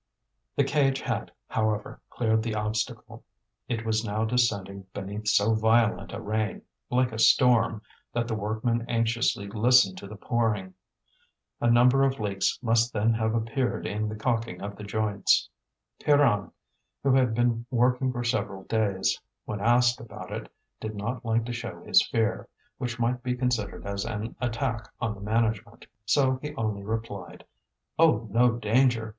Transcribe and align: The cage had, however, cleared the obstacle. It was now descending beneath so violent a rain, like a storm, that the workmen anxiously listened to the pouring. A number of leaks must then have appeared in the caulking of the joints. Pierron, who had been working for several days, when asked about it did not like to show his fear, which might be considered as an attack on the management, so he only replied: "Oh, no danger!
The 0.55 0.63
cage 0.63 1.01
had, 1.01 1.31
however, 1.47 2.01
cleared 2.09 2.41
the 2.41 2.55
obstacle. 2.55 3.23
It 3.67 3.85
was 3.85 4.03
now 4.03 4.25
descending 4.25 4.87
beneath 4.95 5.27
so 5.27 5.53
violent 5.53 6.11
a 6.11 6.19
rain, 6.19 6.63
like 6.89 7.11
a 7.11 7.19
storm, 7.19 7.83
that 8.11 8.27
the 8.27 8.33
workmen 8.33 8.83
anxiously 8.89 9.45
listened 9.47 9.99
to 9.99 10.07
the 10.07 10.15
pouring. 10.15 10.73
A 11.61 11.69
number 11.69 12.01
of 12.01 12.19
leaks 12.19 12.57
must 12.63 12.91
then 12.93 13.13
have 13.13 13.35
appeared 13.35 13.85
in 13.85 14.09
the 14.09 14.15
caulking 14.15 14.59
of 14.63 14.75
the 14.75 14.83
joints. 14.83 15.47
Pierron, 15.99 16.51
who 17.03 17.13
had 17.13 17.35
been 17.35 17.67
working 17.69 18.11
for 18.11 18.23
several 18.23 18.63
days, 18.63 19.21
when 19.45 19.59
asked 19.61 19.99
about 20.01 20.31
it 20.31 20.51
did 20.79 20.95
not 20.95 21.23
like 21.23 21.45
to 21.45 21.53
show 21.53 21.83
his 21.83 22.03
fear, 22.07 22.47
which 22.79 22.97
might 22.97 23.21
be 23.21 23.35
considered 23.37 23.85
as 23.85 24.03
an 24.03 24.35
attack 24.41 24.89
on 24.99 25.13
the 25.13 25.21
management, 25.21 25.85
so 26.07 26.39
he 26.41 26.55
only 26.55 26.81
replied: 26.81 27.45
"Oh, 27.99 28.27
no 28.31 28.53
danger! 28.57 29.09